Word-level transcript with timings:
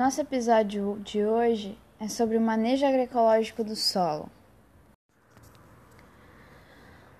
Nosso 0.00 0.22
episódio 0.22 0.98
de 1.04 1.22
hoje 1.22 1.76
é 2.00 2.08
sobre 2.08 2.38
o 2.38 2.40
manejo 2.40 2.86
agroecológico 2.86 3.62
do 3.62 3.76
solo. 3.76 4.30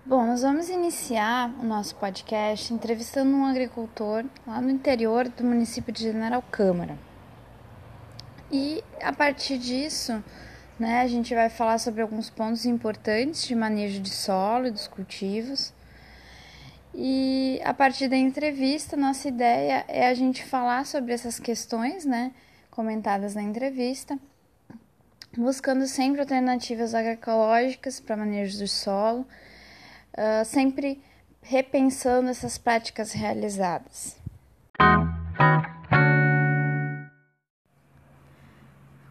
Bom, 0.03 0.25
nós 0.25 0.41
vamos 0.41 0.67
iniciar 0.67 1.53
o 1.61 1.63
nosso 1.63 1.95
podcast 1.97 2.73
entrevistando 2.73 3.37
um 3.37 3.45
agricultor 3.45 4.25
lá 4.47 4.59
no 4.59 4.71
interior 4.71 5.29
do 5.29 5.43
município 5.43 5.93
de 5.93 6.01
General 6.01 6.41
Câmara. 6.49 6.97
E 8.51 8.83
a 8.99 9.13
partir 9.13 9.59
disso, 9.59 10.13
né, 10.79 11.01
a 11.01 11.07
gente 11.07 11.35
vai 11.35 11.49
falar 11.51 11.77
sobre 11.77 12.01
alguns 12.01 12.31
pontos 12.31 12.65
importantes 12.65 13.43
de 13.43 13.53
manejo 13.53 14.01
de 14.01 14.09
solo 14.09 14.65
e 14.65 14.71
dos 14.71 14.87
cultivos. 14.87 15.71
E 16.95 17.61
a 17.63 17.75
partir 17.75 18.07
da 18.07 18.17
entrevista, 18.17 18.97
nossa 18.97 19.27
ideia 19.27 19.85
é 19.87 20.07
a 20.07 20.15
gente 20.15 20.43
falar 20.43 20.87
sobre 20.87 21.13
essas 21.13 21.39
questões, 21.39 22.05
né, 22.05 22.31
comentadas 22.71 23.35
na 23.35 23.43
entrevista, 23.43 24.17
buscando 25.37 25.85
sempre 25.85 26.21
alternativas 26.21 26.95
agroecológicas 26.95 27.99
para 27.99 28.17
manejo 28.17 28.57
do 28.57 28.67
solo, 28.67 29.27
uh, 30.17 30.45
sempre 30.45 31.03
repensando 31.41 32.29
essas 32.29 32.57
práticas 32.57 33.11
realizadas. 33.11 34.15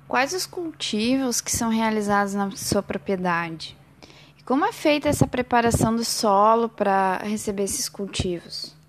Quais 0.09 0.33
os 0.33 0.47
cultivos 0.47 1.41
que 1.41 1.53
são 1.53 1.71
realizados 1.71 2.35
na 2.35 2.51
sua 2.53 2.83
propriedade? 2.83 3.77
E 4.37 4.43
como 4.43 4.65
é 4.65 4.73
feita 4.73 5.09
essa 5.09 5.27
preparação 5.27 5.95
do 5.95 6.05
solo 6.05 6.69
para 6.69 7.19
receber 7.19 7.65
esses 7.65 7.89
cultivos? 7.89 8.80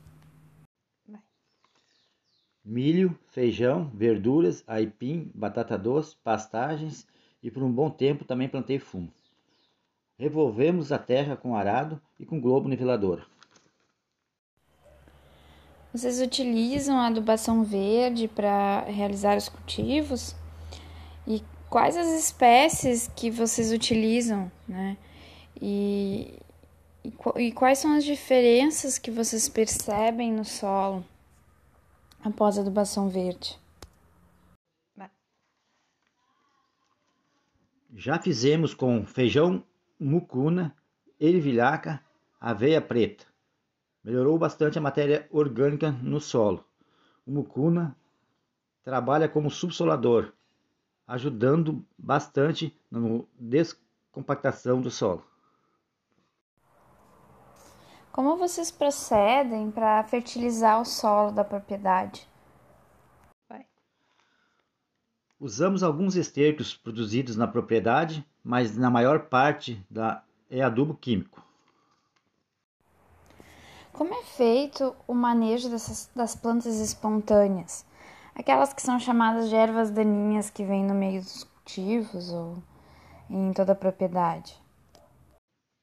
Milho, 2.72 3.19
feijão, 3.27 3.91
verduras, 3.94 4.64
aipim, 4.66 5.30
batata 5.36 5.77
doce, 5.77 6.16
pastagens 6.23 7.05
e 7.44 7.52
por 7.52 7.61
um 7.61 7.72
bom 7.72 7.89
tempo 7.89 8.23
também 8.23 8.47
plantei 8.47 8.80
fumo. 8.80 9.11
Revolvemos 10.17 10.89
a 10.89 10.97
terra 10.97 11.36
com 11.36 11.53
arado 11.53 12.02
e 12.17 12.25
com 12.25 12.39
globo 12.39 12.69
nivelador. 12.69 13.28
Vocês 15.94 16.22
utilizam 16.22 16.97
a 16.97 17.08
adubação 17.08 17.61
verde 17.61 18.30
para 18.30 18.85
realizar 18.85 19.35
os 19.35 19.50
cultivos? 19.50 20.33
E 21.28 21.44
quais 21.69 21.97
as 21.97 22.08
espécies 22.08 23.11
que 23.13 23.30
vocês 23.30 23.73
utilizam, 23.73 24.50
né? 24.66 24.95
E, 25.61 26.39
e, 27.03 27.13
e 27.38 27.52
quais 27.52 27.80
são 27.80 27.97
as 27.97 28.06
diferenças 28.06 28.97
que 28.97 29.11
vocês 29.11 29.50
percebem 29.50 30.31
no 30.31 30.45
solo? 30.45 31.03
Após 32.23 32.58
a 32.58 32.61
adubação 32.61 33.09
verde. 33.09 33.59
Já 37.94 38.17
fizemos 38.17 38.73
com 38.73 39.05
feijão 39.05 39.63
mucuna, 40.00 40.75
ervilhaca, 41.19 42.02
aveia 42.39 42.81
preta. 42.81 43.25
Melhorou 44.03 44.39
bastante 44.39 44.78
a 44.78 44.81
matéria 44.81 45.28
orgânica 45.30 45.91
no 45.91 46.19
solo. 46.19 46.66
O 47.28 47.31
mucuna 47.31 47.95
trabalha 48.83 49.28
como 49.28 49.52
subsolador, 49.52 50.31
ajudando 51.06 51.85
bastante 51.97 52.75
na 52.89 53.00
descompactação 53.38 54.81
do 54.81 54.89
solo. 54.89 55.23
Como 58.12 58.36
vocês 58.36 58.70
procedem 58.70 59.72
para 59.72 60.04
fertilizar 60.04 60.81
o 60.81 60.86
solo 60.86 61.31
da 61.31 61.45
propriedade? 61.45 62.28
Vai. 63.48 63.66
Usamos 65.40 65.81
alguns 65.81 66.16
estercos 66.16 66.75
produzidos 66.75 67.38
na 67.38 67.47
propriedade, 67.47 68.25
mas 68.44 68.75
na 68.75 68.90
maior 68.90 69.28
parte 69.28 69.81
da, 69.90 70.24
é 70.50 70.62
adubo 70.62 70.94
químico. 70.94 71.41
Como 73.94 74.14
é 74.14 74.24
feito 74.24 74.94
o 75.08 75.14
manejo 75.14 75.69
dessas, 75.69 76.09
das 76.14 76.35
plantas 76.35 76.80
espontâneas? 76.80 77.85
Aquelas 78.35 78.74
que 78.74 78.81
são 78.81 79.00
chamadas 79.00 79.47
de 79.47 79.56
ervas 79.56 79.90
daninhas 79.90 80.50
que 80.50 80.66
vêm 80.66 80.84
no 80.84 80.94
meio 80.94 81.22
dos 81.22 81.44
cultivos 81.44 82.31
ou 82.31 82.62
em 83.30 83.53
toda 83.53 83.72
a 83.72 83.75
propriedade? 83.75 84.62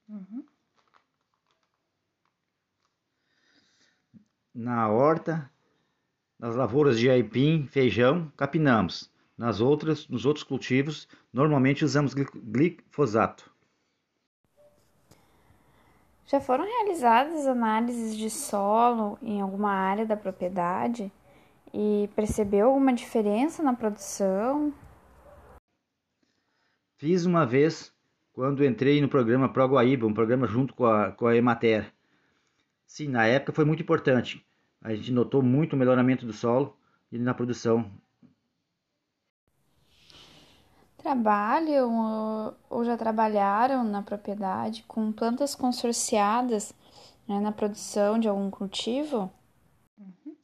Uhum. 0.08 0.44
Na 4.60 4.88
horta, 4.88 5.48
nas 6.36 6.56
lavouras 6.56 6.98
de 6.98 7.08
aipim, 7.08 7.68
feijão, 7.68 8.28
capinamos. 8.36 9.08
Nas 9.36 9.60
outras, 9.60 10.08
nos 10.08 10.26
outros 10.26 10.42
cultivos, 10.42 11.06
normalmente 11.32 11.84
usamos 11.84 12.12
glifosato. 12.12 13.48
Já 16.26 16.40
foram 16.40 16.64
realizadas 16.64 17.46
análises 17.46 18.16
de 18.16 18.28
solo 18.28 19.16
em 19.22 19.40
alguma 19.40 19.70
área 19.70 20.04
da 20.04 20.16
propriedade 20.16 21.12
e 21.72 22.10
percebeu 22.16 22.66
alguma 22.66 22.92
diferença 22.92 23.62
na 23.62 23.74
produção? 23.74 24.74
Fiz 26.96 27.24
uma 27.24 27.46
vez 27.46 27.94
quando 28.32 28.64
entrei 28.64 29.00
no 29.00 29.08
programa 29.08 29.48
ProGuaíba, 29.48 30.04
um 30.04 30.12
programa 30.12 30.48
junto 30.48 30.74
com 30.74 30.84
a, 30.84 31.12
com 31.12 31.28
a 31.28 31.36
Emater. 31.36 31.94
Sim, 32.84 33.06
na 33.06 33.24
época 33.24 33.52
foi 33.52 33.64
muito 33.64 33.84
importante 33.84 34.44
a 34.80 34.94
gente 34.94 35.12
notou 35.12 35.42
muito 35.42 35.74
o 35.74 35.76
melhoramento 35.76 36.24
do 36.24 36.32
solo 36.32 36.76
e 37.10 37.18
na 37.18 37.34
produção. 37.34 37.90
Trabalham 40.98 42.54
ou 42.68 42.84
já 42.84 42.96
trabalharam 42.96 43.84
na 43.84 44.02
propriedade 44.02 44.84
com 44.86 45.12
plantas 45.12 45.54
consorciadas 45.54 46.74
né, 47.26 47.40
na 47.40 47.52
produção 47.52 48.18
de 48.18 48.28
algum 48.28 48.50
cultivo? 48.50 49.30
Uhum. 49.98 50.36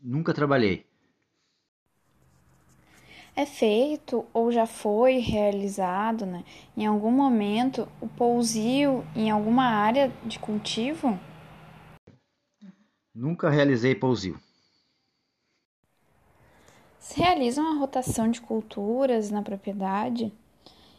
Nunca 0.00 0.34
trabalhei. 0.34 0.86
É 3.34 3.46
feito 3.46 4.26
ou 4.32 4.52
já 4.52 4.66
foi 4.66 5.18
realizado 5.18 6.26
né, 6.26 6.44
em 6.76 6.86
algum 6.86 7.10
momento 7.10 7.88
o 8.00 8.08
pousio 8.08 9.04
em 9.14 9.30
alguma 9.30 9.64
área 9.64 10.12
de 10.24 10.38
cultivo? 10.38 11.18
Nunca 13.20 13.50
realizei 13.50 13.94
pousio. 13.94 14.40
Se 16.98 17.20
realizam 17.20 17.66
a 17.66 17.78
rotação 17.78 18.30
de 18.30 18.40
culturas 18.40 19.30
na 19.30 19.42
propriedade 19.42 20.32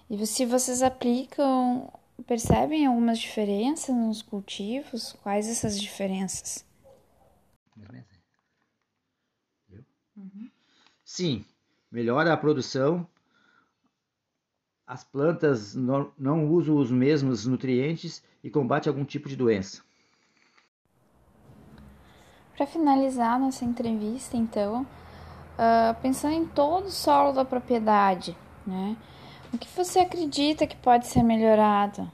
e 0.08 0.28
se 0.28 0.46
vocês 0.46 0.84
aplicam, 0.84 1.92
percebem 2.28 2.86
algumas 2.86 3.18
diferenças 3.18 3.96
nos 3.96 4.22
cultivos? 4.22 5.14
Quais 5.24 5.50
essas 5.50 5.82
diferenças? 5.82 6.64
Uhum. 10.16 10.52
Sim, 11.04 11.44
melhora 11.92 12.32
a 12.34 12.38
produção. 12.38 13.08
As 14.86 15.04
plantas 15.04 15.74
não 15.74 16.48
usam 16.52 16.78
os 16.78 16.92
mesmos 16.92 17.48
nutrientes 17.48 18.24
e 18.44 18.50
combate 18.52 18.88
algum 18.88 19.04
tipo 19.04 19.28
de 19.28 19.36
doença. 19.36 19.82
Para 22.62 22.68
finalizar 22.68 23.40
nossa 23.40 23.66
entrevista, 23.66 24.38
então, 24.38 24.84
uh, 24.84 26.00
pensando 26.00 26.36
em 26.36 26.46
todo 26.46 26.86
o 26.86 26.92
solo 26.92 27.32
da 27.32 27.44
propriedade, 27.44 28.38
né? 28.68 28.96
O 29.52 29.58
que 29.58 29.68
você 29.76 29.98
acredita 29.98 30.68
que 30.68 30.76
pode 30.76 31.08
ser 31.08 31.24
melhorado? 31.24 32.08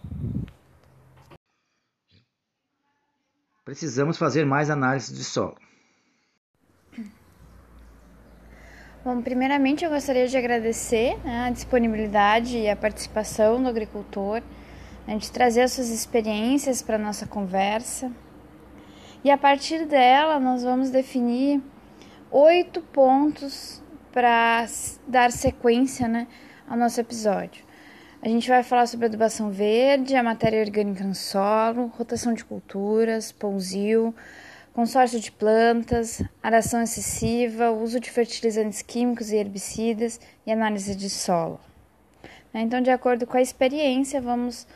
Precisamos 3.65 4.17
fazer 4.17 4.45
mais 4.45 4.69
análise 4.69 5.13
de 5.13 5.21
solo. 5.21 5.57
Bom, 9.03 9.21
primeiramente 9.21 9.83
eu 9.83 9.91
gostaria 9.91 10.29
de 10.29 10.37
agradecer 10.37 11.17
né, 11.25 11.47
a 11.47 11.49
disponibilidade 11.49 12.57
e 12.57 12.69
a 12.69 12.75
participação 12.77 13.61
do 13.61 13.67
agricultor, 13.67 14.41
né, 15.05 15.17
de 15.17 15.29
trazer 15.29 15.63
as 15.63 15.73
suas 15.73 15.89
experiências 15.89 16.81
para 16.81 16.95
a 16.95 16.99
nossa 16.99 17.27
conversa. 17.27 18.09
E 19.23 19.31
a 19.31 19.37
partir 19.37 19.85
dela, 19.85 20.39
nós 20.39 20.63
vamos 20.63 20.89
definir 20.89 21.61
oito 22.31 22.81
pontos 22.81 23.81
para 24.11 24.65
dar 25.07 25.31
sequência 25.31 26.07
né, 26.07 26.27
ao 26.67 26.77
nosso 26.77 26.99
episódio. 26.99 27.65
A 28.21 28.27
gente 28.27 28.49
vai 28.49 28.63
falar 28.63 28.87
sobre 28.87 29.05
adubação 29.05 29.51
verde, 29.51 30.15
a 30.15 30.23
matéria 30.23 30.59
orgânica 30.59 31.03
no 31.03 31.15
solo, 31.15 31.87
rotação 31.97 32.33
de 32.33 32.43
culturas, 32.43 33.31
pousio, 33.31 34.13
consórcio 34.73 35.19
de 35.19 35.31
plantas, 35.31 36.21
aração 36.41 36.81
excessiva, 36.81 37.71
uso 37.71 37.99
de 37.99 38.11
fertilizantes 38.11 38.81
químicos 38.81 39.31
e 39.31 39.35
herbicidas 39.35 40.19
e 40.45 40.51
análise 40.51 40.95
de 40.95 41.09
solo. 41.09 41.59
Então, 42.53 42.81
de 42.81 42.89
acordo 42.89 43.27
com 43.27 43.37
a 43.37 43.41
experiência, 43.41 44.19
vamos, 44.19 44.67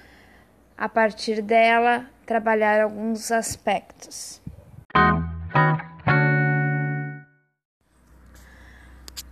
a 0.82 0.90
partir 0.90 1.44
dela, 1.44 2.08
trabalhar 2.26 2.82
alguns 2.82 3.32
aspectos. 3.32 4.42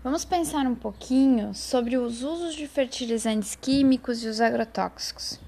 Vamos 0.04 0.24
pensar 0.24 0.68
um 0.68 0.75
pouquinho 0.75 1.56
sobre 1.56 1.98
os 1.98 2.22
usos 2.22 2.54
de 2.54 2.68
fertilizantes 2.68 3.56
químicos 3.56 4.24
e 4.24 4.28
os 4.28 4.40
agrotóxicos. 4.40 5.40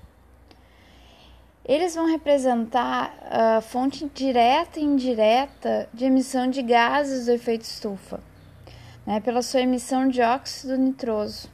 Eles 1.64 1.94
vão 1.94 2.08
representar 2.08 3.16
a 3.30 3.62
fonte 3.62 4.10
direta 4.12 4.80
e 4.80 4.84
indireta 4.84 5.88
de 5.94 6.06
emissão 6.06 6.50
de 6.50 6.64
gases 6.64 7.28
do 7.28 7.32
efeito 7.32 7.62
estufa, 7.62 8.20
né, 9.06 9.20
pela 9.20 9.44
sua 9.44 9.62
emissão 9.62 10.08
de 10.08 10.20
óxido 10.20 10.76
nitroso. 10.80 11.48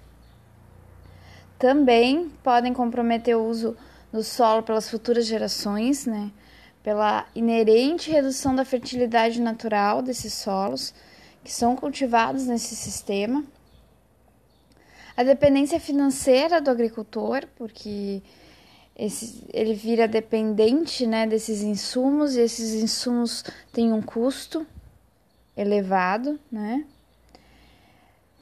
Também 1.60 2.30
podem 2.42 2.74
comprometer 2.74 3.36
o 3.36 3.44
uso 3.44 3.76
do 4.12 4.24
solo 4.24 4.64
pelas 4.64 4.90
futuras 4.90 5.26
gerações, 5.26 6.06
né, 6.06 6.32
pela 6.82 7.28
inerente 7.36 8.10
redução 8.10 8.56
da 8.56 8.64
fertilidade 8.64 9.42
natural 9.42 10.02
desses 10.02 10.34
solos 10.34 10.94
que 11.44 11.52
são 11.52 11.76
cultivados 11.76 12.46
nesse 12.48 12.76
sistema. 12.76 13.44
A 15.16 15.24
dependência 15.24 15.80
financeira 15.80 16.62
do 16.62 16.70
agricultor, 16.70 17.48
porque 17.56 18.22
esse, 18.96 19.44
ele 19.54 19.74
vira 19.74 20.08
dependente 20.08 21.06
né, 21.06 21.26
desses 21.26 21.62
insumos 21.62 22.36
e 22.36 22.42
esses 22.42 22.74
insumos 22.76 23.44
têm 23.72 23.92
um 23.94 24.02
custo 24.02 24.66
elevado, 25.56 26.40
né? 26.52 26.86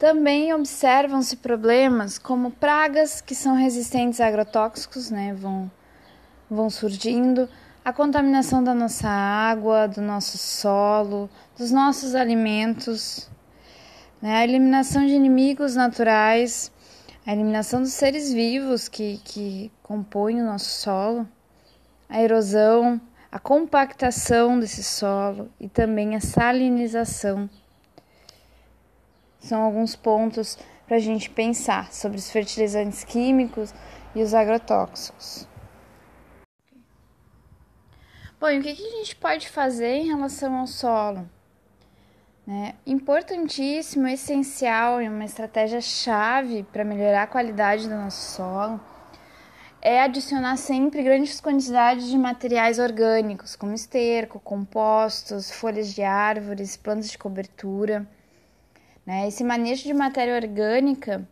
Também 0.05 0.53
observam-se 0.53 1.37
problemas 1.37 2.19
como 2.19 2.51
pragas 2.51 3.21
que 3.21 3.33
são 3.33 3.55
resistentes 3.55 4.21
a 4.21 4.27
agrotóxicos, 4.27 5.09
né? 5.09 5.33
Vão, 5.33 5.71
vão 6.47 6.69
surgindo, 6.69 7.49
a 7.83 7.91
contaminação 7.91 8.63
da 8.63 8.75
nossa 8.75 9.09
água, 9.09 9.87
do 9.87 10.03
nosso 10.03 10.37
solo, 10.37 11.27
dos 11.57 11.71
nossos 11.71 12.13
alimentos, 12.13 13.27
né? 14.21 14.35
a 14.35 14.43
eliminação 14.43 15.07
de 15.07 15.13
inimigos 15.13 15.75
naturais, 15.75 16.71
a 17.25 17.33
eliminação 17.33 17.81
dos 17.81 17.93
seres 17.93 18.31
vivos 18.31 18.87
que, 18.87 19.19
que 19.23 19.71
compõem 19.81 20.39
o 20.39 20.45
nosso 20.45 20.69
solo, 20.69 21.27
a 22.07 22.21
erosão, 22.21 23.01
a 23.31 23.39
compactação 23.39 24.59
desse 24.59 24.83
solo 24.83 25.49
e 25.59 25.67
também 25.67 26.15
a 26.15 26.21
salinização. 26.21 27.49
São 29.45 29.61
alguns 29.61 29.95
pontos 29.95 30.57
para 30.87 30.97
a 30.97 30.99
gente 30.99 31.29
pensar 31.29 31.93
sobre 31.93 32.17
os 32.17 32.31
fertilizantes 32.31 33.03
químicos 33.03 33.75
e 34.15 34.23
os 34.23 34.33
agrotóxicos. 34.33 35.47
Bom, 38.39 38.49
e 38.49 38.57
o 38.57 38.63
que, 38.63 38.69
a 38.69 38.73
gente 38.73 39.15
pode 39.15 39.47
fazer 39.47 39.97
em 39.97 40.07
relação 40.07 40.57
ao 40.57 40.65
solo? 40.65 41.29
Né? 42.45 42.73
Importantíssimo, 42.87 44.07
essencial 44.07 44.99
e 44.99 45.07
uma 45.07 45.25
estratégia 45.25 45.79
chave 45.79 46.63
para 46.63 46.83
melhorar 46.83 47.21
a 47.21 47.27
qualidade 47.27 47.87
do 47.87 47.93
nosso 47.93 48.35
solo 48.35 48.81
é 49.79 50.01
adicionar 50.01 50.57
sempre 50.57 51.03
grandes 51.03 51.39
quantidades 51.39 52.07
de 52.07 52.17
materiais 52.17 52.79
orgânicos, 52.79 53.55
como 53.55 53.75
esterco, 53.75 54.39
compostos, 54.39 55.51
folhas 55.51 55.93
de 55.93 56.01
árvores, 56.01 56.75
plantas 56.75 57.11
de 57.11 57.17
cobertura. 57.19 58.07
Né? 59.05 59.27
Esse 59.27 59.43
manejo 59.43 59.83
de 59.83 59.93
matéria 59.93 60.35
orgânica 60.35 61.27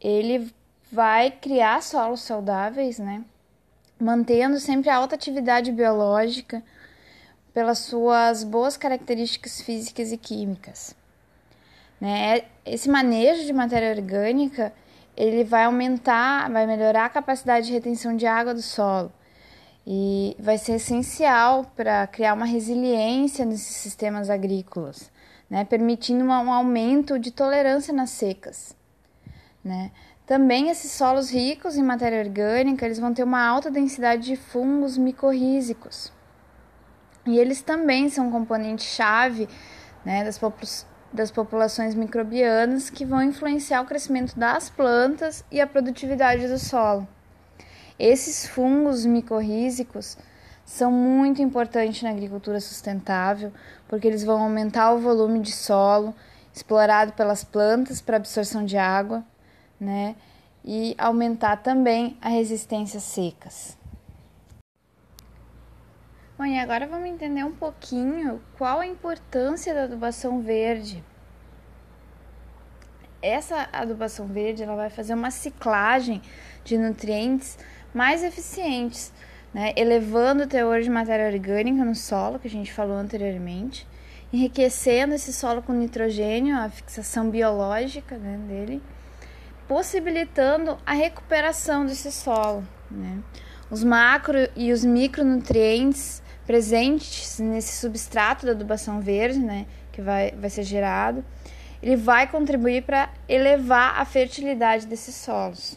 ele 0.00 0.52
vai 0.90 1.30
criar 1.30 1.82
solos 1.82 2.22
saudáveis, 2.22 2.98
né? 2.98 3.24
mantendo 4.00 4.60
sempre 4.60 4.88
a 4.88 4.96
alta 4.96 5.14
atividade 5.14 5.72
biológica 5.72 6.62
pelas 7.52 7.78
suas 7.78 8.44
boas 8.44 8.76
características 8.76 9.60
físicas 9.60 10.12
e 10.12 10.16
químicas. 10.16 10.94
Né? 12.00 12.42
Esse 12.64 12.88
manejo 12.88 13.44
de 13.44 13.52
matéria 13.52 13.90
orgânica 13.90 14.72
ele 15.16 15.42
vai 15.42 15.64
aumentar, 15.64 16.48
vai 16.50 16.64
melhorar 16.64 17.06
a 17.06 17.10
capacidade 17.10 17.66
de 17.66 17.72
retenção 17.72 18.16
de 18.16 18.24
água 18.24 18.54
do 18.54 18.62
solo 18.62 19.12
e 19.84 20.36
vai 20.38 20.58
ser 20.58 20.74
essencial 20.74 21.64
para 21.74 22.06
criar 22.06 22.34
uma 22.34 22.44
resiliência 22.44 23.44
nesses 23.44 23.74
sistemas 23.76 24.30
agrícolas, 24.30 25.10
né? 25.48 25.64
permitindo 25.64 26.24
um 26.24 26.52
aumento 26.52 27.18
de 27.18 27.30
tolerância 27.30 27.92
nas 27.92 28.10
secas. 28.10 28.76
Né? 29.64 29.90
Também 30.26 30.68
esses 30.68 30.90
solos 30.90 31.30
ricos 31.30 31.76
em 31.76 31.82
matéria 31.82 32.20
orgânica, 32.22 32.84
eles 32.84 32.98
vão 32.98 33.14
ter 33.14 33.22
uma 33.22 33.42
alta 33.42 33.70
densidade 33.70 34.24
de 34.24 34.36
fungos 34.36 34.98
micorrízicos. 34.98 36.12
E 37.26 37.38
eles 37.38 37.62
também 37.62 38.08
são 38.08 38.28
um 38.28 38.30
componente 38.30 38.82
chave 38.82 39.48
né, 40.04 40.24
das, 40.24 40.40
das 41.12 41.30
populações 41.30 41.94
microbianas 41.94 42.90
que 42.90 43.04
vão 43.04 43.22
influenciar 43.22 43.82
o 43.82 43.86
crescimento 43.86 44.38
das 44.38 44.70
plantas 44.70 45.44
e 45.50 45.60
a 45.60 45.66
produtividade 45.66 46.46
do 46.46 46.58
solo. 46.58 47.08
Esses 47.98 48.46
fungos 48.46 49.04
micorrízicos 49.04 50.16
são 50.64 50.92
muito 50.92 51.40
importantes 51.40 52.02
na 52.02 52.10
agricultura 52.10 52.60
sustentável, 52.60 53.52
porque 53.88 54.06
eles 54.06 54.22
vão 54.22 54.42
aumentar 54.42 54.92
o 54.92 55.00
volume 55.00 55.40
de 55.40 55.52
solo 55.52 56.14
explorado 56.54 57.12
pelas 57.14 57.42
plantas 57.42 58.00
para 58.00 58.16
absorção 58.16 58.64
de 58.64 58.76
água 58.76 59.24
né? 59.80 60.16
E 60.64 60.94
aumentar 60.98 61.58
também 61.58 62.16
a 62.20 62.28
resistência 62.28 63.00
secas. 63.00 63.78
Bom, 66.36 66.44
e 66.44 66.58
agora 66.58 66.86
vamos 66.86 67.08
entender 67.08 67.44
um 67.44 67.54
pouquinho 67.54 68.40
qual 68.56 68.80
a 68.80 68.86
importância 68.86 69.74
da 69.74 69.84
adubação 69.84 70.40
verde. 70.40 71.02
Essa 73.20 73.68
adubação 73.72 74.26
verde 74.26 74.62
ela 74.62 74.76
vai 74.76 74.90
fazer 74.90 75.14
uma 75.14 75.30
ciclagem 75.30 76.22
de 76.64 76.78
nutrientes 76.78 77.58
mais 77.92 78.22
eficientes, 78.22 79.12
né? 79.58 79.72
elevando 79.74 80.44
o 80.44 80.46
teor 80.46 80.82
de 80.82 80.88
matéria 80.88 81.26
orgânica 81.26 81.84
no 81.84 81.94
solo, 81.96 82.38
que 82.38 82.46
a 82.46 82.50
gente 82.50 82.72
falou 82.72 82.96
anteriormente, 82.96 83.84
enriquecendo 84.32 85.14
esse 85.14 85.32
solo 85.32 85.62
com 85.62 85.72
nitrogênio, 85.72 86.56
a 86.56 86.70
fixação 86.70 87.28
biológica 87.28 88.16
né, 88.16 88.38
dele, 88.46 88.80
possibilitando 89.66 90.78
a 90.86 90.92
recuperação 90.92 91.84
desse 91.84 92.12
solo. 92.12 92.64
Né? 92.88 93.18
Os 93.68 93.82
macro 93.82 94.48
e 94.54 94.72
os 94.72 94.84
micronutrientes 94.84 96.22
presentes 96.46 97.40
nesse 97.40 97.78
substrato 97.78 98.46
da 98.46 98.52
adubação 98.52 99.00
verde, 99.00 99.40
né, 99.40 99.66
que 99.90 100.00
vai, 100.00 100.30
vai 100.38 100.50
ser 100.50 100.62
gerado, 100.62 101.24
ele 101.82 101.96
vai 101.96 102.28
contribuir 102.28 102.84
para 102.84 103.10
elevar 103.28 104.00
a 104.00 104.04
fertilidade 104.04 104.86
desses 104.86 105.16
solos. 105.16 105.76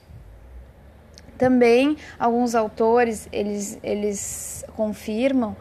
Também 1.41 1.97
alguns 2.19 2.53
autores 2.53 3.27
eles, 3.31 3.79
eles 3.81 4.63
confirmam 4.75 5.57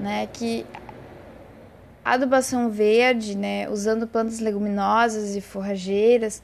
né, 0.00 0.26
que 0.32 0.64
a 2.02 2.12
adubação 2.12 2.70
verde, 2.70 3.36
né, 3.36 3.68
usando 3.68 4.06
plantas 4.06 4.40
leguminosas 4.40 5.36
e 5.36 5.42
forrageiras, 5.42 6.42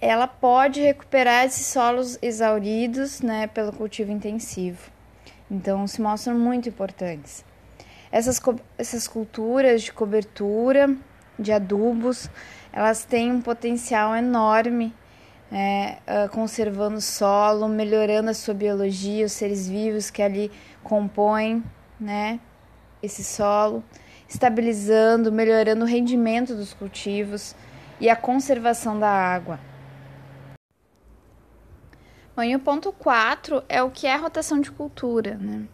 ela 0.00 0.26
pode 0.26 0.80
recuperar 0.80 1.46
esses 1.46 1.66
solos 1.66 2.18
exauridos 2.20 3.20
né, 3.20 3.46
pelo 3.46 3.72
cultivo 3.72 4.10
intensivo. 4.10 4.90
Então, 5.48 5.86
se 5.86 6.02
mostram 6.02 6.36
muito 6.36 6.68
importantes. 6.68 7.44
Essas, 8.10 8.42
essas 8.76 9.06
culturas 9.06 9.82
de 9.82 9.92
cobertura, 9.92 10.96
de 11.38 11.52
adubos, 11.52 12.28
elas 12.72 13.04
têm 13.04 13.30
um 13.30 13.40
potencial 13.40 14.16
enorme, 14.16 14.92
é, 15.50 16.28
conservando 16.28 16.98
o 16.98 17.00
solo, 17.00 17.68
melhorando 17.68 18.30
a 18.30 18.34
sua 18.34 18.54
biologia, 18.54 19.26
os 19.26 19.32
seres 19.32 19.68
vivos 19.68 20.10
que 20.10 20.22
ali 20.22 20.50
compõem 20.82 21.62
né, 21.98 22.40
esse 23.02 23.24
solo, 23.24 23.82
estabilizando, 24.28 25.32
melhorando 25.32 25.84
o 25.84 25.88
rendimento 25.88 26.54
dos 26.54 26.72
cultivos 26.72 27.54
e 28.00 28.08
a 28.08 28.16
conservação 28.16 28.98
da 28.98 29.10
água. 29.10 29.58
Bom, 32.36 32.44
e 32.44 32.54
o 32.54 32.60
ponto 32.60 32.92
4 32.92 33.62
é 33.68 33.82
o 33.82 33.90
que 33.90 34.06
é 34.06 34.16
rotação 34.16 34.60
de 34.60 34.70
cultura, 34.70 35.34
né? 35.34 35.66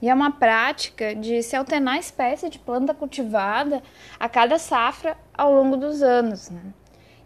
E 0.00 0.08
é 0.08 0.14
uma 0.14 0.30
prática 0.30 1.14
de 1.14 1.42
se 1.42 1.56
alternar 1.56 1.94
a 1.94 1.98
espécie 1.98 2.48
de 2.48 2.58
planta 2.58 2.94
cultivada 2.94 3.82
a 4.18 4.28
cada 4.28 4.58
safra 4.58 5.16
ao 5.36 5.52
longo 5.52 5.76
dos 5.76 6.02
anos. 6.02 6.50
Né? 6.50 6.72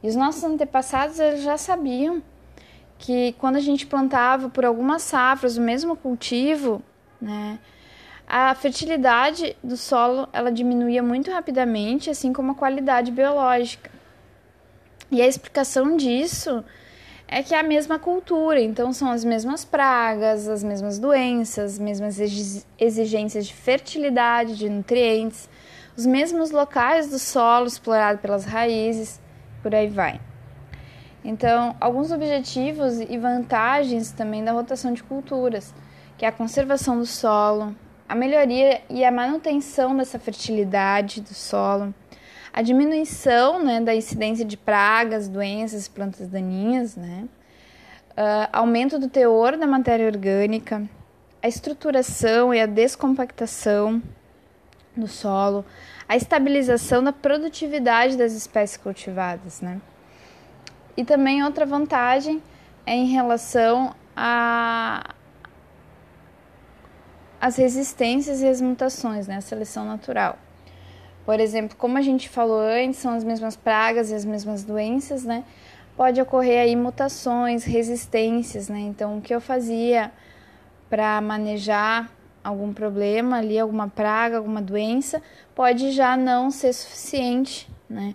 E 0.02 0.08
os 0.08 0.16
nossos 0.16 0.42
antepassados 0.42 1.20
eles 1.20 1.42
já 1.42 1.56
sabiam 1.56 2.22
que 2.98 3.34
quando 3.38 3.56
a 3.56 3.60
gente 3.60 3.86
plantava 3.86 4.48
por 4.48 4.64
algumas 4.64 5.02
safras 5.02 5.56
o 5.56 5.60
mesmo 5.60 5.96
cultivo, 5.96 6.82
né, 7.20 7.58
a 8.26 8.54
fertilidade 8.54 9.56
do 9.62 9.76
solo 9.76 10.28
ela 10.32 10.50
diminuía 10.50 11.02
muito 11.02 11.30
rapidamente, 11.30 12.10
assim 12.10 12.32
como 12.32 12.52
a 12.52 12.54
qualidade 12.54 13.10
biológica. 13.10 13.90
E 15.10 15.20
a 15.20 15.26
explicação 15.26 15.96
disso 15.96 16.64
é 17.28 17.42
que 17.42 17.54
é 17.54 17.60
a 17.60 17.62
mesma 17.62 17.98
cultura, 17.98 18.60
então 18.60 18.92
são 18.92 19.10
as 19.10 19.24
mesmas 19.24 19.64
pragas, 19.64 20.48
as 20.48 20.62
mesmas 20.62 20.98
doenças, 20.98 21.72
as 21.72 21.78
mesmas 21.78 22.18
exigências 22.78 23.46
de 23.46 23.54
fertilidade, 23.54 24.56
de 24.56 24.68
nutrientes, 24.68 25.48
os 25.96 26.04
mesmos 26.04 26.50
locais 26.50 27.08
do 27.08 27.18
solo 27.18 27.66
explorado 27.66 28.18
pelas 28.18 28.44
raízes, 28.44 29.18
por 29.62 29.74
aí 29.74 29.88
vai. 29.88 30.20
Então, 31.24 31.76
alguns 31.80 32.10
objetivos 32.10 33.00
e 33.00 33.16
vantagens 33.16 34.10
também 34.10 34.44
da 34.44 34.52
rotação 34.52 34.92
de 34.92 35.02
culturas, 35.02 35.72
que 36.18 36.24
é 36.24 36.28
a 36.28 36.32
conservação 36.32 36.98
do 36.98 37.06
solo, 37.06 37.74
a 38.08 38.14
melhoria 38.14 38.82
e 38.90 39.04
a 39.04 39.12
manutenção 39.12 39.96
dessa 39.96 40.18
fertilidade 40.18 41.20
do 41.20 41.32
solo, 41.32 41.94
a 42.52 42.60
diminuição 42.60 43.62
né, 43.62 43.80
da 43.80 43.94
incidência 43.94 44.44
de 44.44 44.56
pragas, 44.56 45.28
doenças, 45.28 45.86
plantas 45.86 46.28
daninhas, 46.28 46.96
né, 46.96 47.28
uh, 48.10 48.48
aumento 48.52 48.98
do 48.98 49.08
teor 49.08 49.56
da 49.56 49.66
matéria 49.66 50.06
orgânica, 50.06 50.82
a 51.40 51.48
estruturação 51.48 52.52
e 52.52 52.60
a 52.60 52.66
descompactação 52.66 54.02
do 54.96 55.08
solo, 55.08 55.64
a 56.08 56.16
estabilização 56.16 57.02
da 57.02 57.12
produtividade 57.12 58.16
das 58.16 58.32
espécies 58.32 58.76
cultivadas, 58.76 59.60
né? 59.60 59.80
E 60.96 61.04
também 61.04 61.42
outra 61.42 61.64
vantagem 61.64 62.42
é 62.84 62.94
em 62.94 63.06
relação 63.06 63.94
a 64.16 65.14
as 67.40 67.56
resistências 67.56 68.40
e 68.40 68.46
as 68.46 68.60
mutações, 68.60 69.26
né? 69.26 69.36
A 69.36 69.40
seleção 69.40 69.84
natural. 69.84 70.38
Por 71.24 71.40
exemplo, 71.40 71.76
como 71.76 71.98
a 71.98 72.02
gente 72.02 72.28
falou 72.28 72.60
antes, 72.60 73.00
são 73.00 73.14
as 73.14 73.24
mesmas 73.24 73.56
pragas 73.56 74.10
e 74.10 74.14
as 74.14 74.24
mesmas 74.24 74.62
doenças, 74.62 75.24
né? 75.24 75.44
Pode 75.96 76.20
ocorrer 76.20 76.62
aí 76.62 76.76
mutações, 76.76 77.64
resistências, 77.64 78.68
né? 78.68 78.80
Então, 78.80 79.18
o 79.18 79.20
que 79.20 79.34
eu 79.34 79.40
fazia 79.40 80.12
para 80.88 81.20
manejar 81.20 82.10
algum 82.42 82.72
problema 82.72 83.38
ali, 83.38 83.58
alguma 83.58 83.88
praga, 83.88 84.38
alguma 84.38 84.60
doença, 84.60 85.22
pode 85.54 85.92
já 85.92 86.16
não 86.16 86.50
ser 86.50 86.72
suficiente, 86.72 87.70
né, 87.88 88.14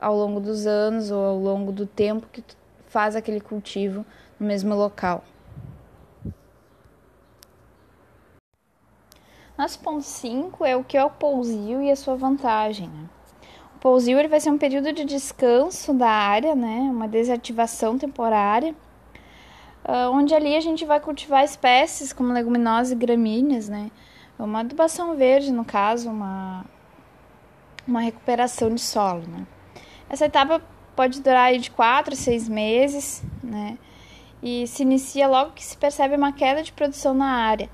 ao 0.00 0.16
longo 0.16 0.40
dos 0.40 0.66
anos 0.66 1.10
ou 1.10 1.24
ao 1.24 1.38
longo 1.38 1.70
do 1.70 1.86
tempo 1.86 2.26
que 2.32 2.42
tu 2.42 2.56
faz 2.86 3.14
aquele 3.14 3.40
cultivo 3.40 4.04
no 4.38 4.46
mesmo 4.46 4.74
local. 4.74 5.24
Nosso 9.56 9.78
ponto 9.80 10.02
5 10.02 10.64
é 10.64 10.74
o 10.74 10.82
que 10.82 10.96
é 10.96 11.04
o 11.04 11.10
pousio 11.10 11.80
e 11.82 11.90
a 11.90 11.96
sua 11.96 12.16
vantagem. 12.16 12.88
Né? 12.88 13.04
O 13.76 13.78
pousio 13.78 14.18
ele 14.18 14.28
vai 14.28 14.40
ser 14.40 14.50
um 14.50 14.58
período 14.58 14.92
de 14.92 15.04
descanso 15.04 15.92
da 15.92 16.08
área, 16.08 16.54
né, 16.54 16.80
uma 16.90 17.06
desativação 17.06 17.98
temporária, 17.98 18.74
uh, 19.84 20.10
onde 20.12 20.34
ali 20.34 20.56
a 20.56 20.60
gente 20.60 20.84
vai 20.84 21.00
cultivar 21.00 21.44
espécies 21.44 22.12
como 22.12 22.32
leguminosas 22.32 22.92
e 22.92 22.96
gramíneas, 22.96 23.68
né? 23.68 23.90
Uma 24.38 24.60
adubação 24.60 25.14
verde, 25.14 25.52
no 25.52 25.64
caso, 25.64 26.10
uma, 26.10 26.64
uma 27.86 28.00
recuperação 28.00 28.74
de 28.74 28.80
solo, 28.80 29.22
né? 29.28 29.46
Essa 30.08 30.26
etapa 30.26 30.60
pode 30.96 31.20
durar 31.20 31.56
de 31.56 31.70
4 31.70 32.14
a 32.14 32.16
6 32.16 32.48
meses, 32.48 33.22
né? 33.42 33.78
E 34.42 34.66
se 34.66 34.82
inicia 34.82 35.28
logo 35.28 35.52
que 35.52 35.64
se 35.64 35.76
percebe 35.76 36.16
uma 36.16 36.32
queda 36.32 36.62
de 36.62 36.72
produção 36.72 37.14
na 37.14 37.26
área. 37.26 37.70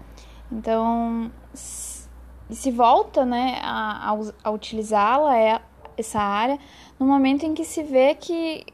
Então, 0.52 1.30
se 1.54 2.70
volta 2.70 3.24
né, 3.24 3.58
a, 3.62 4.12
a, 4.12 4.18
a 4.44 4.50
utilizá-la, 4.50 5.36
é, 5.36 5.60
essa 5.96 6.20
área, 6.20 6.58
no 6.98 7.06
momento 7.06 7.44
em 7.44 7.54
que 7.54 7.64
se 7.64 7.82
vê 7.82 8.14
que 8.14 8.64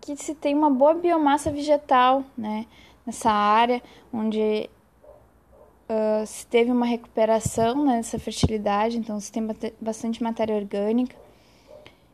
que 0.00 0.16
se 0.16 0.34
tem 0.34 0.54
uma 0.54 0.70
boa 0.70 0.94
biomassa 0.94 1.50
vegetal, 1.50 2.24
né, 2.36 2.66
nessa 3.04 3.30
área 3.30 3.82
onde 4.12 4.68
uh, 5.88 6.26
se 6.26 6.46
teve 6.46 6.70
uma 6.70 6.86
recuperação 6.86 7.84
né, 7.84 8.02
fertilidade, 8.02 8.98
então 8.98 9.20
se 9.20 9.30
tem 9.30 9.46
bastante 9.80 10.22
matéria 10.22 10.56
orgânica, 10.56 11.16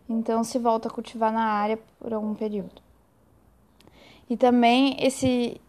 então 0.08 0.42
se 0.42 0.58
volta 0.58 0.88
a 0.88 0.90
cultivar 0.90 1.32
na 1.32 1.44
área 1.44 1.78
por 1.98 2.12
algum 2.12 2.34
período. 2.34 2.82
E 4.28 4.36
também 4.36 4.96
esse 4.98 5.60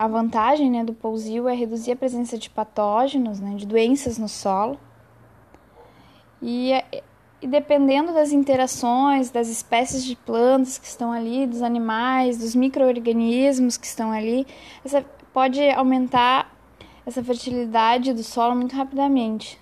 a 0.00 0.08
vantagem 0.08 0.70
né, 0.70 0.82
do 0.82 0.94
pousio 0.94 1.46
é 1.46 1.54
reduzir 1.54 1.92
a 1.92 1.96
presença 1.96 2.38
de 2.38 2.48
patógenos, 2.48 3.38
né, 3.38 3.54
de 3.54 3.66
doenças 3.66 4.16
no 4.16 4.28
solo. 4.28 4.80
E 6.40 6.72
é, 6.72 7.04
e 7.42 7.46
dependendo 7.46 8.12
das 8.12 8.32
interações 8.32 9.30
das 9.30 9.48
espécies 9.48 10.04
de 10.04 10.14
plantas 10.14 10.78
que 10.78 10.86
estão 10.86 11.10
ali, 11.10 11.46
dos 11.46 11.62
animais, 11.62 12.36
dos 12.36 12.54
micro-organismos 12.54 13.76
que 13.76 13.86
estão 13.86 14.12
ali, 14.12 14.46
essa 14.84 15.02
pode 15.32 15.60
aumentar 15.70 16.54
essa 17.06 17.22
fertilidade 17.22 18.12
do 18.12 18.22
solo 18.22 18.54
muito 18.54 18.74
rapidamente. 18.74 19.58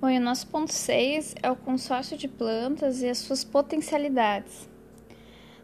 Bom, 0.00 0.08
e 0.08 0.18
o 0.18 0.20
nosso 0.20 0.46
ponto 0.46 0.72
6 0.72 1.34
é 1.42 1.50
o 1.50 1.56
consórcio 1.56 2.16
de 2.16 2.28
plantas 2.28 3.02
e 3.02 3.08
as 3.08 3.18
suas 3.18 3.44
potencialidades. 3.44 4.68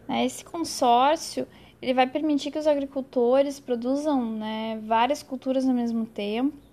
Né, 0.08 0.26
esse 0.26 0.44
consórcio 0.44 1.46
ele 1.80 1.94
vai 1.94 2.06
permitir 2.06 2.50
que 2.50 2.58
os 2.58 2.66
agricultores 2.66 3.58
produzam 3.58 4.24
né, 4.24 4.80
várias 4.84 5.22
culturas 5.22 5.66
ao 5.66 5.74
mesmo 5.74 6.06
tempo 6.06 6.71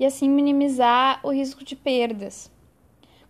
e 0.00 0.06
assim 0.06 0.30
minimizar 0.30 1.20
o 1.22 1.30
risco 1.30 1.62
de 1.62 1.76
perdas. 1.76 2.50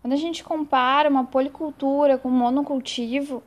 Quando 0.00 0.12
a 0.12 0.16
gente 0.16 0.44
compara 0.44 1.10
uma 1.10 1.24
policultura 1.24 2.16
com 2.16 2.30
monocultivo, 2.30 3.42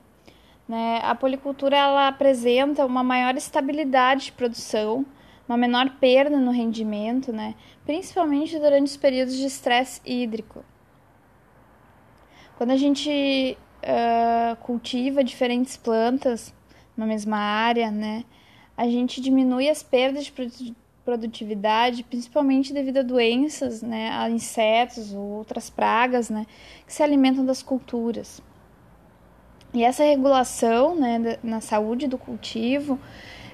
né, 0.68 1.00
a 1.02 1.16
policultura 1.16 1.78
ela 1.78 2.10
apresenta 2.10 2.86
uma 2.86 3.02
maior 3.02 3.36
estabilidade 3.36 4.26
de 4.26 4.32
produção, 4.34 5.06
uma 5.48 5.58
menor 5.58 5.90
perda 6.02 6.38
no 6.38 6.52
rendimento, 6.52 7.32
né, 7.32 7.56
principalmente 7.86 8.60
durante 8.60 8.88
os 8.88 8.98
períodos 8.98 9.38
de 9.38 9.46
estresse 9.46 10.02
hídrico. 10.06 10.64
Quando 12.58 12.72
a 12.72 12.78
gente 12.78 13.58
uh, 13.84 14.56
cultiva 14.58 15.24
diferentes 15.24 15.78
plantas 15.78 16.54
na 16.96 17.06
mesma 17.06 17.38
área, 17.38 17.90
né, 17.90 18.26
a 18.76 18.86
gente 18.86 19.22
diminui 19.22 19.70
as 19.70 19.82
perdas 19.82 20.26
de 20.26 20.76
produtividade, 21.04 22.04
principalmente 22.04 22.74
devido 22.74 23.00
a 23.00 23.04
doenças, 23.04 23.82
né, 23.82 24.10
a 24.12 24.30
insetos 24.30 25.14
ou 25.14 25.22
outras 25.22 25.70
pragas, 25.70 26.30
né, 26.30 26.46
que 26.86 26.94
se 26.94 27.04
alimentam 27.04 27.46
das 27.46 27.62
culturas. 27.62 28.42
E 29.74 29.84
essa 29.84 30.04
regulação, 30.04 30.96
né, 30.96 31.38
na 31.44 31.60
saúde 31.60 32.08
do 32.08 32.18
cultivo, 32.18 33.00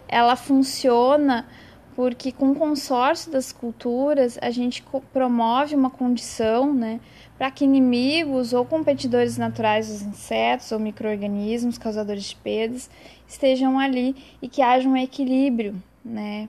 ela 0.07 0.35
funciona 0.35 1.47
porque 1.95 2.31
com 2.31 2.51
o 2.51 2.55
consórcio 2.55 3.31
das 3.31 3.51
culturas 3.51 4.37
a 4.41 4.51
gente 4.51 4.83
promove 5.11 5.75
uma 5.75 5.89
condição, 5.89 6.73
né, 6.73 6.99
para 7.37 7.49
que 7.49 7.65
inimigos 7.65 8.53
ou 8.53 8.65
competidores 8.65 9.37
naturais 9.37 9.87
dos 9.87 10.01
insetos 10.01 10.71
ou 10.71 10.79
microorganismos 10.79 11.77
causadores 11.77 12.25
de 12.25 12.35
perdas 12.35 12.89
estejam 13.27 13.79
ali 13.79 14.15
e 14.41 14.47
que 14.47 14.61
haja 14.61 14.87
um 14.87 14.95
equilíbrio, 14.95 15.81
né, 16.03 16.47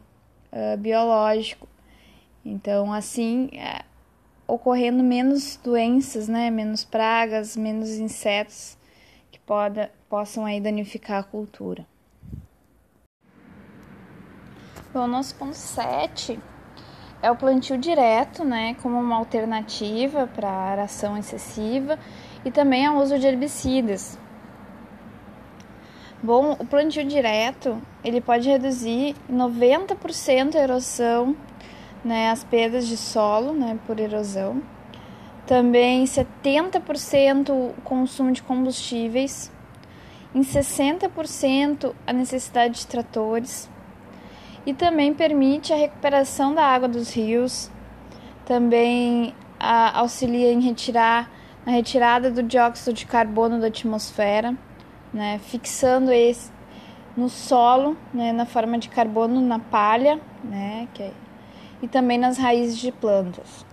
uh, 0.52 0.76
biológico. 0.76 1.68
Então, 2.44 2.92
assim, 2.92 3.50
é, 3.52 3.82
ocorrendo 4.46 5.02
menos 5.02 5.56
doenças, 5.56 6.28
né, 6.28 6.50
menos 6.50 6.84
pragas, 6.84 7.56
menos 7.56 7.90
insetos 7.90 8.76
que 9.30 9.38
poda, 9.38 9.90
possam 10.08 10.44
aí 10.44 10.60
danificar 10.60 11.20
a 11.20 11.22
cultura. 11.22 11.86
Bom, 14.92 15.06
nosso 15.06 15.34
ponto 15.36 15.54
7 15.54 16.38
é 17.22 17.30
o 17.30 17.36
plantio 17.36 17.78
direto, 17.78 18.44
né, 18.44 18.74
como 18.82 18.98
uma 18.98 19.16
alternativa 19.16 20.26
para 20.26 20.48
a 20.48 20.70
aração 20.70 21.16
excessiva 21.16 21.98
e 22.44 22.50
também 22.50 22.86
ao 22.86 22.96
uso 22.96 23.18
de 23.18 23.26
herbicidas, 23.26 24.18
Bom, 26.22 26.54
o 26.58 26.66
plantio 26.66 27.02
direto, 27.02 27.80
ele 28.04 28.20
pode 28.20 28.46
reduzir 28.46 29.16
90% 29.32 30.54
a 30.54 30.58
erosão, 30.58 31.34
né, 32.04 32.30
as 32.30 32.44
perdas 32.44 32.86
de 32.86 32.94
solo, 32.98 33.54
né, 33.54 33.78
por 33.86 33.98
erosão. 33.98 34.62
Também 35.46 36.04
70% 36.04 37.48
o 37.48 37.74
consumo 37.82 38.32
de 38.32 38.42
combustíveis, 38.42 39.50
em 40.34 40.42
60% 40.42 41.94
a 42.06 42.12
necessidade 42.12 42.80
de 42.80 42.86
tratores. 42.86 43.70
E 44.66 44.74
também 44.74 45.14
permite 45.14 45.72
a 45.72 45.76
recuperação 45.76 46.54
da 46.54 46.62
água 46.62 46.86
dos 46.86 47.14
rios, 47.14 47.70
também 48.44 49.34
a, 49.58 50.00
auxilia 50.00 50.52
em 50.52 50.60
retirar 50.60 51.30
na 51.64 51.72
retirada 51.72 52.30
do 52.30 52.42
dióxido 52.42 52.92
de 52.92 53.06
carbono 53.06 53.58
da 53.58 53.68
atmosfera 53.68 54.54
né, 55.12 55.38
fixando 55.38 56.12
esse 56.12 56.50
no 57.16 57.28
solo, 57.28 57.96
né, 58.14 58.32
na 58.32 58.46
forma 58.46 58.78
de 58.78 58.88
carbono 58.88 59.40
na 59.40 59.58
palha, 59.58 60.20
né, 60.44 60.88
é, 60.98 61.10
e 61.82 61.88
também 61.88 62.18
nas 62.18 62.38
raízes 62.38 62.78
de 62.78 62.92
plantas. 62.92 63.64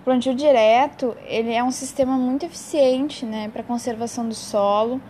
O 0.00 0.04
plantio 0.04 0.34
direto 0.34 1.16
ele 1.26 1.52
é 1.52 1.64
um 1.64 1.70
sistema 1.70 2.16
muito 2.16 2.44
eficiente 2.44 3.24
né, 3.24 3.48
para 3.48 3.62
conservação 3.62 4.28
do 4.28 4.34
solo 4.34 5.00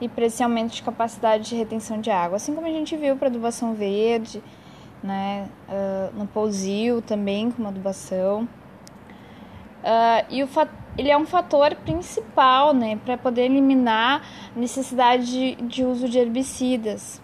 e 0.00 0.08
para 0.08 0.26
esse 0.26 0.42
aumento 0.42 0.74
de 0.74 0.82
capacidade 0.82 1.48
de 1.48 1.54
retenção 1.54 2.00
de 2.00 2.10
água, 2.10 2.36
assim 2.36 2.54
como 2.54 2.66
a 2.66 2.70
gente 2.70 2.96
viu 2.96 3.16
para 3.16 3.28
adubação 3.28 3.72
verde, 3.74 4.42
né, 5.02 5.48
uh, 5.68 6.18
no 6.18 6.26
pousio 6.26 7.00
também 7.00 7.50
como 7.50 7.68
adubação. 7.68 8.48
Uh, 9.84 10.24
e 10.30 10.42
o 10.42 10.48
ele 10.96 11.10
é 11.10 11.18
um 11.18 11.26
fator 11.26 11.74
principal 11.74 12.72
né, 12.72 12.96
para 13.04 13.18
poder 13.18 13.42
eliminar 13.42 14.22
a 14.56 14.58
necessidade 14.58 15.26
de, 15.26 15.54
de 15.56 15.84
uso 15.84 16.08
de 16.08 16.18
herbicidas. 16.18 17.20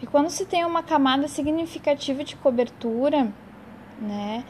E 0.00 0.06
quando 0.06 0.30
se 0.30 0.44
tem 0.46 0.64
uma 0.64 0.82
camada 0.82 1.26
significativa 1.26 2.22
de 2.22 2.36
cobertura, 2.36 3.32
né, 4.00 4.44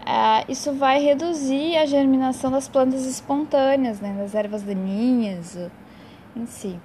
uh, 0.00 0.50
isso 0.50 0.72
vai 0.74 1.00
reduzir 1.00 1.78
a 1.78 1.86
germinação 1.86 2.50
das 2.50 2.68
plantas 2.68 3.06
espontâneas, 3.06 4.00
né, 4.00 4.12
das 4.18 4.34
ervas 4.34 4.62
daninhas 4.62 5.56
em 6.36 6.44
si, 6.44 6.78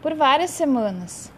por 0.00 0.14
várias 0.14 0.50
semanas. 0.50 1.32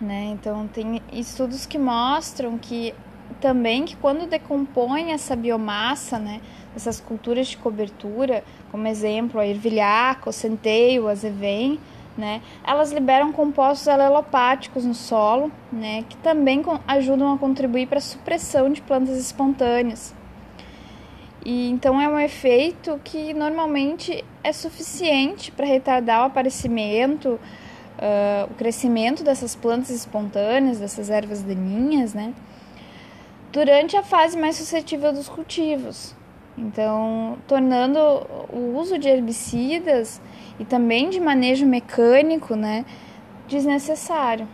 Né? 0.00 0.24
Então, 0.32 0.66
tem 0.66 1.02
estudos 1.12 1.66
que 1.66 1.78
mostram 1.78 2.56
que 2.56 2.94
também 3.40 3.84
que 3.84 3.96
quando 3.96 4.28
decompõe 4.28 5.12
essa 5.12 5.34
biomassa, 5.34 6.18
né, 6.18 6.40
essas 6.74 7.00
culturas 7.00 7.48
de 7.48 7.56
cobertura, 7.56 8.44
como 8.70 8.86
exemplo 8.86 9.40
a 9.40 9.46
ervilhaca, 9.46 10.30
o 10.30 10.32
centeio, 10.32 11.04
o 11.04 11.08
azevém, 11.08 11.78
né, 12.16 12.42
elas 12.64 12.90
liberam 12.92 13.32
compostos 13.32 13.88
alelopáticos 13.88 14.84
no 14.84 14.94
solo, 14.94 15.52
né, 15.72 16.04
que 16.08 16.16
também 16.18 16.62
ajudam 16.86 17.32
a 17.32 17.38
contribuir 17.38 17.86
para 17.86 17.98
a 17.98 18.02
supressão 18.02 18.70
de 18.70 18.82
plantas 18.82 19.16
espontâneas. 19.16 20.14
E 21.44 21.70
então 21.70 22.00
é 22.00 22.08
um 22.08 22.18
efeito 22.18 23.00
que 23.04 23.32
normalmente 23.32 24.24
é 24.42 24.52
suficiente 24.52 25.52
para 25.52 25.64
retardar 25.64 26.22
o 26.22 26.24
aparecimento, 26.24 27.38
uh, 27.98 28.50
o 28.50 28.54
crescimento 28.54 29.22
dessas 29.22 29.54
plantas 29.54 29.90
espontâneas, 29.90 30.78
dessas 30.78 31.08
ervas 31.08 31.42
daninhas, 31.42 32.12
né? 32.12 32.34
Durante 33.52 33.96
a 33.96 34.02
fase 34.02 34.36
mais 34.36 34.56
suscetível 34.56 35.12
dos 35.12 35.28
cultivos. 35.28 36.14
Então, 36.56 37.38
tornando 37.46 37.98
o 38.52 38.76
uso 38.76 38.98
de 38.98 39.08
herbicidas 39.08 40.20
e 40.58 40.64
também 40.64 41.08
de 41.08 41.20
manejo 41.20 41.64
mecânico, 41.64 42.56
né, 42.56 42.84
desnecessário. 43.46 44.48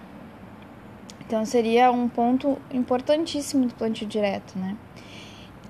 Então, 1.27 1.47
seria 1.47 1.91
um 1.91 2.09
ponto 2.09 2.59
importantíssimo 2.71 3.67
do 3.67 3.75
plantio 3.75 4.07
direto, 4.07 4.59
né. 4.59 4.77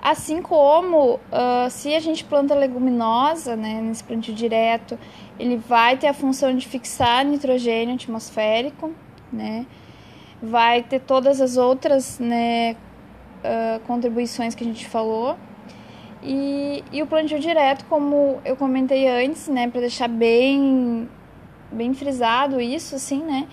Assim 0.03 0.43
como 0.43 1.15
uh, 1.15 1.71
se 1.71 1.95
a 1.95 2.01
gente 2.01 2.25
planta 2.25 2.55
leguminosa, 2.55 3.57
né, 3.57 3.81
nesse 3.81 4.05
plantio 4.05 4.35
direto, 4.35 4.99
ele 5.39 5.57
vai 5.57 5.97
ter 5.97 6.09
a 6.09 6.13
função 6.13 6.55
de 6.55 6.67
fixar 6.67 7.25
nitrogênio 7.25 7.95
atmosférico, 7.95 8.93
né, 9.33 9.65
vai 10.43 10.83
ter 10.83 11.01
todas 11.01 11.41
as 11.41 11.57
outras, 11.57 12.19
né, 12.19 12.77
uh, 13.45 13.81
contribuições 13.87 14.55
que 14.55 14.65
a 14.65 14.67
gente 14.67 14.87
falou. 14.87 15.37
E, 16.23 16.83
e 16.91 17.03
o 17.03 17.07
plantio 17.07 17.39
direto, 17.39 17.85
como 17.85 18.41
eu 18.45 18.57
comentei 18.57 19.07
antes, 19.07 19.47
né, 19.47 19.69
para 19.69 19.83
deixar 19.83 20.09
bem, 20.09 21.07
bem 21.71 21.93
frisado 21.93 22.61
isso, 22.61 22.95
assim, 22.95 23.23
né, 23.23 23.47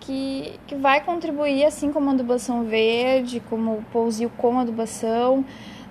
que, 0.00 0.58
que 0.66 0.74
vai 0.74 1.00
contribuir, 1.00 1.64
assim 1.64 1.92
como 1.92 2.10
a 2.10 2.12
adubação 2.12 2.64
verde, 2.64 3.40
como 3.48 3.74
o 3.74 3.84
pousio 3.92 4.30
com 4.36 4.58
adubação, 4.58 5.44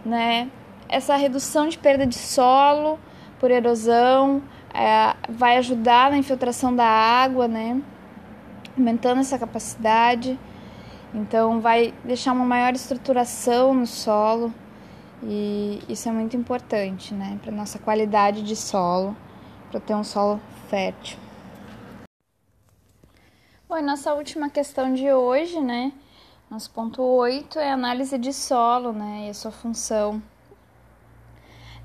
né, 0.05 0.49
essa 0.89 1.15
redução 1.15 1.69
de 1.69 1.77
perda 1.77 2.05
de 2.05 2.15
solo 2.15 2.99
por 3.39 3.49
erosão, 3.49 4.41
é, 4.73 5.15
vai 5.29 5.55
ajudar 5.57 6.11
na 6.11 6.17
infiltração 6.17 6.75
da 6.75 6.85
água, 6.85 7.47
né, 7.47 7.81
aumentando 8.77 9.21
essa 9.21 9.39
capacidade. 9.39 10.37
Então, 11.13 11.61
vai 11.61 11.93
deixar 12.03 12.33
uma 12.33 12.45
maior 12.45 12.73
estruturação 12.73 13.73
no 13.73 13.87
solo 13.87 14.53
e 15.23 15.81
isso 15.89 16.07
é 16.07 16.11
muito 16.11 16.37
importante, 16.37 17.13
né, 17.13 17.39
para 17.41 17.51
nossa 17.51 17.79
qualidade 17.79 18.43
de 18.43 18.55
solo, 18.55 19.15
para 19.71 19.79
ter 19.79 19.95
um 19.95 20.03
solo 20.03 20.39
fértil. 20.69 21.17
Bom, 23.67 23.77
e 23.77 23.81
nossa 23.81 24.13
última 24.13 24.49
questão 24.49 24.93
de 24.93 25.11
hoje, 25.11 25.59
né, 25.59 25.91
nosso 26.49 26.69
ponto 26.71 27.01
8 27.01 27.59
é 27.59 27.71
análise 27.71 28.17
de 28.17 28.31
solo, 28.31 28.93
né, 28.93 29.25
e 29.27 29.29
a 29.29 29.33
sua 29.33 29.51
função. 29.51 30.21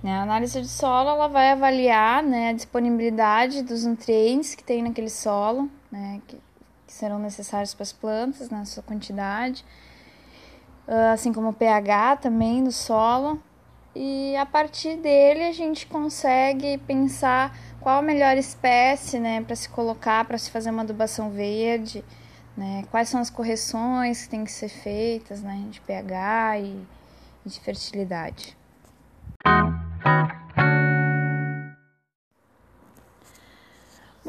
Né, 0.03 0.13
a 0.13 0.23
análise 0.23 0.61
de 0.61 0.69
solo 0.69 1.11
ela 1.11 1.29
vai 1.29 1.53
avaliar 1.53 2.23
né, 2.23 2.51
a 2.51 2.53
disponibilidade 2.53 3.63
dos 3.63 3.85
nutrientes 3.87 4.55
que 4.55 4.63
tem 4.63 4.83
naquele 4.83 5.09
solo, 5.09 5.71
né, 5.91 6.21
que 6.27 6.39
serão 7.03 7.19
necessários 7.19 7.75
para 7.75 7.83
as 7.83 7.93
plantas, 7.93 8.49
na 8.49 8.65
sua 8.65 8.83
quantidade, 8.83 9.65
ah, 10.87 11.13
assim 11.13 11.33
como 11.33 11.49
o 11.49 11.53
pH 11.53 12.19
também 12.19 12.63
do 12.63 12.71
solo. 12.71 13.43
E 13.95 14.37
a 14.37 14.47
partir 14.47 14.97
dele 14.97 15.43
a 15.43 15.53
gente 15.53 15.85
consegue 15.87 16.79
pensar 16.79 17.55
qual 17.81 17.99
a 17.99 18.03
melhor 18.03 18.37
espécie 18.39 19.19
né, 19.19 19.43
para 19.43 19.57
se 19.57 19.69
colocar, 19.69 20.25
para 20.25 20.39
se 20.39 20.49
fazer 20.51 20.71
uma 20.71 20.83
adubação 20.83 21.29
verde, 21.31 22.05
né, 22.57 22.85
quais 22.91 23.09
são 23.09 23.21
as 23.21 23.29
correções 23.29 24.23
que 24.23 24.29
têm 24.29 24.45
que 24.45 24.53
ser 24.53 24.69
feitas 24.69 25.43
né, 25.43 25.67
de 25.71 25.81
pH 25.81 26.61
e, 26.61 26.87
e 27.45 27.49
de 27.49 27.61
fertilidade. 27.61 28.57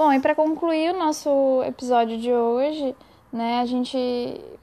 Bom, 0.06 0.12
e 0.12 0.20
para 0.20 0.36
concluir 0.36 0.94
o 0.94 1.00
nosso 1.00 1.64
episódio 1.66 2.18
de 2.18 2.30
hoje, 2.30 2.94
né, 3.32 3.62
a 3.62 3.66
gente 3.66 3.98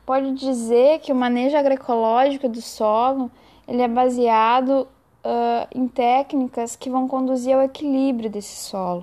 pode 0.04 0.32
dizer 0.34 0.98
que 0.98 1.10
o 1.10 1.16
manejo 1.16 1.56
agroecológico 1.56 2.46
do 2.46 2.60
solo 2.60 3.30
ele 3.66 3.80
é 3.80 3.88
baseado 3.88 4.86
uh, 5.24 5.66
em 5.74 5.88
técnicas 5.88 6.76
que 6.76 6.90
vão 6.90 7.08
conduzir 7.08 7.56
ao 7.56 7.62
equilíbrio 7.62 8.28
desse 8.28 8.54
solo. 8.54 9.02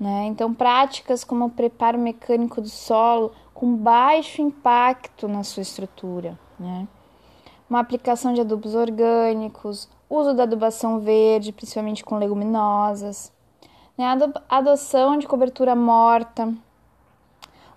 Né? 0.00 0.24
Então, 0.28 0.54
práticas 0.54 1.22
como 1.22 1.44
o 1.44 1.50
preparo 1.50 1.98
mecânico 1.98 2.62
do 2.62 2.70
solo 2.70 3.30
com 3.52 3.76
baixo 3.76 4.40
impacto 4.40 5.28
na 5.28 5.44
sua 5.44 5.60
estrutura. 5.60 6.38
Né? 6.58 6.88
Uma 7.68 7.80
aplicação 7.80 8.32
de 8.32 8.40
adubos 8.40 8.74
orgânicos, 8.74 9.86
uso 10.08 10.32
da 10.32 10.44
adubação 10.44 11.00
verde, 11.00 11.52
principalmente 11.52 12.02
com 12.02 12.16
leguminosas 12.16 13.36
né? 13.98 14.04
adoção 14.48 15.18
de 15.18 15.26
cobertura 15.26 15.74
morta, 15.74 16.54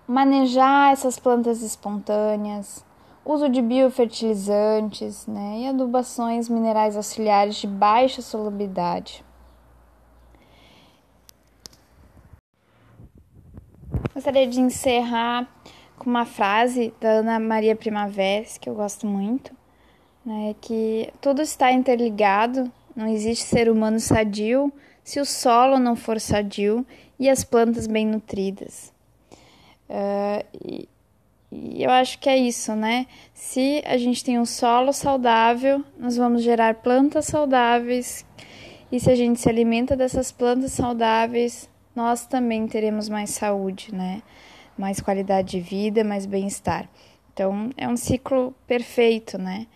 manejar 0.06 0.92
essas 0.92 1.18
plantas 1.18 1.60
espontâneas, 1.62 2.84
uso 3.24 3.48
de 3.48 3.60
biofertilizantes 3.60 5.26
né? 5.26 5.62
e 5.62 5.66
adubações 5.66 6.48
minerais 6.48 6.96
auxiliares 6.96 7.56
de 7.56 7.66
baixa 7.66 8.22
solubilidade. 8.22 9.24
Gostaria 14.14 14.46
de 14.46 14.60
encerrar 14.60 15.48
com 15.98 16.08
uma 16.08 16.24
frase 16.24 16.94
da 17.00 17.08
Ana 17.08 17.40
Maria 17.40 17.74
Primavera, 17.74 18.46
que 18.60 18.68
eu 18.68 18.74
gosto 18.74 19.06
muito, 19.06 19.56
né, 20.24 20.54
que 20.60 21.12
tudo 21.20 21.40
está 21.42 21.72
interligado, 21.72 22.70
não 22.94 23.06
existe 23.06 23.44
ser 23.44 23.70
humano 23.70 23.98
sadio 23.98 24.72
se 25.02 25.20
o 25.20 25.24
solo 25.24 25.78
não 25.78 25.96
for 25.96 26.20
sadio 26.20 26.86
e 27.18 27.28
as 27.28 27.44
plantas 27.44 27.86
bem 27.86 28.06
nutridas. 28.06 28.92
Uh, 29.88 30.44
e, 30.64 30.88
e 31.50 31.84
eu 31.84 31.90
acho 31.90 32.18
que 32.18 32.28
é 32.28 32.36
isso, 32.36 32.74
né? 32.74 33.06
Se 33.34 33.82
a 33.84 33.98
gente 33.98 34.24
tem 34.24 34.38
um 34.38 34.46
solo 34.46 34.92
saudável, 34.92 35.84
nós 35.98 36.16
vamos 36.16 36.42
gerar 36.42 36.76
plantas 36.76 37.26
saudáveis, 37.26 38.24
e 38.90 39.00
se 39.00 39.10
a 39.10 39.14
gente 39.14 39.40
se 39.40 39.48
alimenta 39.48 39.96
dessas 39.96 40.30
plantas 40.30 40.72
saudáveis, 40.72 41.68
nós 41.94 42.26
também 42.26 42.66
teremos 42.66 43.08
mais 43.08 43.30
saúde, 43.30 43.94
né? 43.94 44.22
Mais 44.76 45.00
qualidade 45.00 45.52
de 45.52 45.60
vida, 45.60 46.02
mais 46.04 46.26
bem-estar. 46.26 46.88
Então, 47.32 47.70
é 47.76 47.88
um 47.88 47.96
ciclo 47.96 48.54
perfeito, 48.66 49.38
né? 49.38 49.66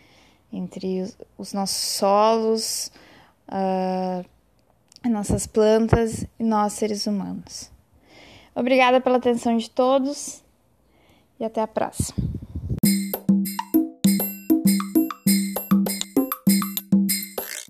Entre 0.52 1.00
os, 1.00 1.16
os 1.38 1.52
nossos 1.52 1.76
solos, 1.76 2.92
uh, 3.48 4.24
nossas 5.08 5.46
plantas 5.46 6.24
e 6.38 6.44
nós 6.44 6.74
seres 6.74 7.06
humanos. 7.06 7.70
Obrigada 8.54 9.00
pela 9.00 9.18
atenção 9.18 9.56
de 9.56 9.68
todos 9.68 10.42
e 11.38 11.44
até 11.44 11.60
a 11.60 11.66
próxima. 11.66 12.35